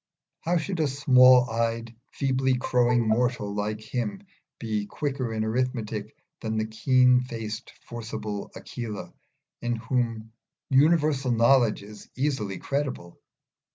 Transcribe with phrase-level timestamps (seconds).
[0.39, 4.23] How should a small eyed, feebly crowing mortal like him
[4.57, 9.13] be quicker in arithmetic than the keen faced forcible Aquila,
[9.61, 10.31] in whom
[10.71, 13.21] universal knowledge is easily credible?